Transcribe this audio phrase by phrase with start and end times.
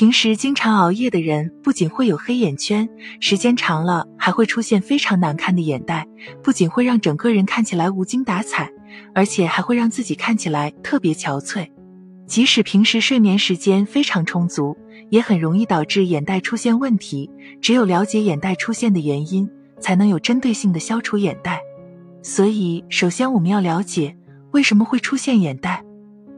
[0.00, 2.88] 平时经常熬夜的人，不仅会有黑眼圈，
[3.20, 6.06] 时间长了还会出现非常难看的眼袋，
[6.42, 8.70] 不仅会让整个人看起来无精打采，
[9.14, 11.68] 而且还会让自己看起来特别憔悴。
[12.26, 14.74] 即使平时睡眠时间非常充足，
[15.10, 17.30] 也很容易导致眼袋出现问题。
[17.60, 19.46] 只有了解眼袋出现的原因，
[19.80, 21.60] 才能有针对性的消除眼袋。
[22.22, 24.16] 所以，首先我们要了解
[24.52, 25.84] 为什么会出现眼袋。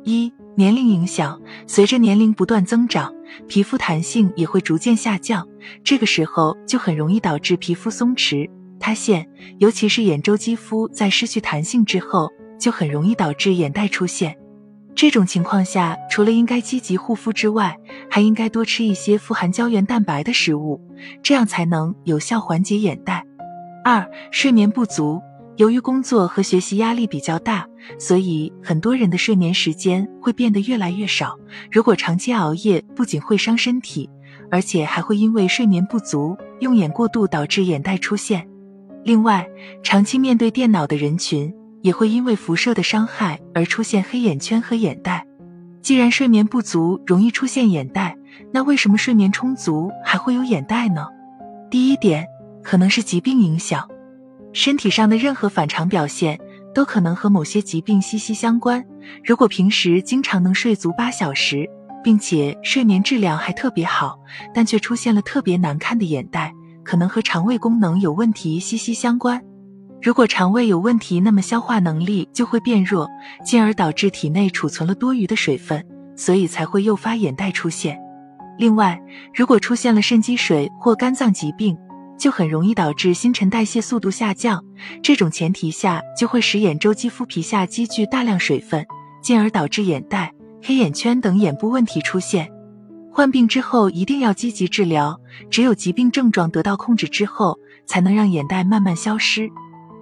[0.03, 3.13] 一年龄影响，随着年龄不断增长，
[3.49, 5.49] 皮肤弹性也会逐渐下降，
[5.83, 9.27] 这个时候就很容易导致皮肤松弛、塌陷，
[9.59, 14.37] 尤其是眼周肌肤在失去弹性之后，就很容易导致眼袋出现。
[14.95, 17.75] 这种情况下，除了应该积极护肤之外，
[18.11, 20.79] 还应该多吃一些富含胶原蛋白的食物，
[21.23, 23.25] 这样才能有效缓解眼袋。
[23.85, 25.19] 二、睡眠不足。
[25.63, 27.65] 由于工作和学习压力比较大，
[27.97, 31.39] 所以很多人的睡眠时间会变得越来越少。
[31.71, 34.11] 如果长期熬夜，不仅会伤身体，
[34.51, 38.45] 而且还会因为睡眠不足、用眼过度导致眼袋出现。
[39.05, 39.47] 另外，
[39.85, 45.25] 长期面对电脑的人群也会因为辐射的伤害而出现黑眼圈和眼袋。
[45.81, 48.17] 既然睡眠不足容易出现眼袋，
[48.53, 51.07] 那为什么睡眠充足还会有眼袋呢？
[51.71, 52.27] 第一点，
[52.65, 53.89] 可能是疾病影响。
[54.53, 56.39] 身体上的任何反常表现
[56.75, 58.85] 都可能和某些疾病息息相关。
[59.25, 61.69] 如果平时经常能睡足八小时，
[62.05, 64.19] 并且睡眠质量还特别好，
[64.55, 69.41] 但却出现了特别难看的眼袋，可能和肠胃功能有问题息息相关。
[70.03, 73.09] 如果肠胃有问题，那么消化能力就会变弱，
[73.45, 77.97] 进而导致体内储存了多余的水分，所以才会诱发眼袋出现。
[78.59, 79.01] 另外，
[79.33, 81.79] 如果出现了肾积水或肝脏疾病，
[82.23, 84.65] 就很容易导致新陈代谢速度下降，
[85.03, 88.87] 这种前提下就会使眼周肌肤皮下积聚大量水分，
[89.21, 92.49] 进而导致眼袋、黑眼圈等眼部问题出现。
[93.11, 95.19] 患病之后一定要积极治疗，
[95.51, 99.51] 只有疾病症状得到控制之后，才能让眼袋慢慢消失。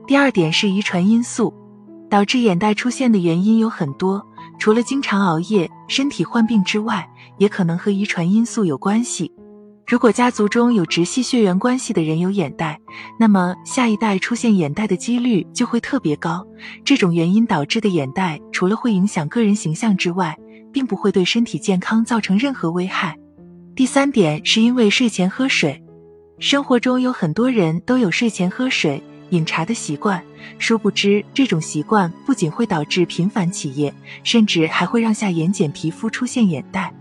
[0.06, 1.54] 第二点是遗传因素，
[2.10, 4.22] 导致眼袋出现的原因有很多，
[4.58, 7.08] 除了经常熬夜、身体患病之外，
[7.38, 9.32] 也可能和遗传因素有关系。
[9.90, 12.78] 如果家族中有直系血缘关系的人有眼袋，
[13.18, 16.46] 那么下一代出现眼袋的几率就会特别高。
[16.84, 20.38] 这种原因导致的眼袋，除了会影响个人形象之外，
[20.72, 23.18] 并不会对身体健康造成任何危害。
[23.74, 25.82] 第三点是因为睡前喝水，
[26.38, 30.22] 生活中有很多人都有睡前喝水、饮茶的习惯，
[30.60, 36.94] 殊不知这种习惯不仅会导致频繁起夜，甚至还会让下眼睑皮肤出现眼袋。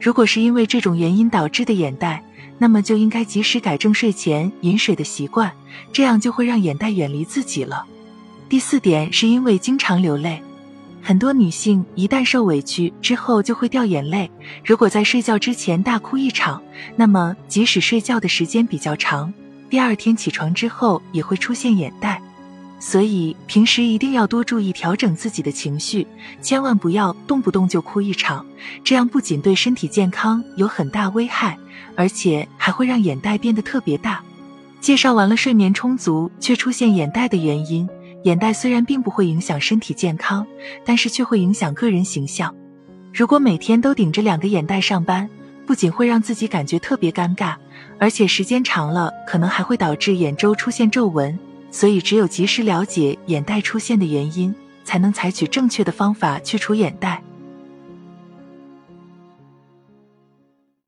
[0.00, 2.24] 如果是因为这种原因导致的眼袋，
[2.62, 5.50] 那么就应该及时改正睡前饮水的习惯，
[5.94, 7.86] 这样就会让眼袋远离自己了。
[8.50, 10.42] 第四点是因为经常流泪，
[11.00, 14.30] 很多女性一旦受委屈之后就会掉眼泪。
[14.62, 16.62] 如果在睡觉之前大哭一场，
[16.96, 19.32] 那么即使睡觉的时间比较长，
[19.70, 22.20] 第二天起床之后也会出现眼袋。
[22.80, 26.06] 所以平时一定要多注意调整自己的情绪，
[26.40, 28.44] 千万不要动不动就哭一场，
[28.82, 31.58] 这样不仅对身体健康有很大危害，
[31.94, 34.22] 而且还会让眼袋变得特别大。
[34.80, 37.86] 介绍完了睡眠充足却出现眼袋的原因，
[38.24, 40.46] 眼袋虽然并不会影响身体健康，
[40.82, 42.52] 但是却会影响个人形象。
[43.12, 45.28] 如果每天都顶着两个眼袋上班，
[45.66, 47.56] 不仅会让自己感觉特别尴尬，
[47.98, 51.38] 而且时间长了可能还会导致眼周出现皱纹。
[51.70, 54.54] 所以，只有及时了解眼袋出现的原因，
[54.84, 57.22] 才能采取正确的方法去除眼袋。